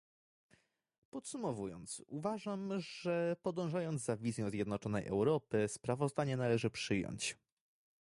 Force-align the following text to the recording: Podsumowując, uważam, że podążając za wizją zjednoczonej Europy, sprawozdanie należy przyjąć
Podsumowując, 1.09 2.03
uważam, 2.07 2.79
że 2.81 3.35
podążając 3.41 4.01
za 4.01 4.17
wizją 4.17 4.49
zjednoczonej 4.49 5.05
Europy, 5.07 5.67
sprawozdanie 5.67 6.37
należy 6.37 6.69
przyjąć 6.69 7.37